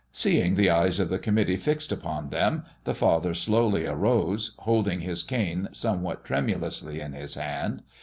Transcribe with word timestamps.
Seeing 0.11 0.55
the 0.55 0.71
eyes 0.71 0.99
of 0.99 1.09
the 1.09 1.19
committee 1.19 1.57
fixed 1.57 1.91
upon 1.91 2.29
them, 2.29 2.63
the 2.85 2.95
father 2.95 3.35
slowly 3.35 3.85
arose, 3.85 4.55
holding 4.61 5.01
his 5.01 5.21
cane 5.21 5.69
somewhat 5.73 6.25
tremulously 6.25 6.99
in 6.99 7.13
his 7.13 7.35
hand. 7.35 7.83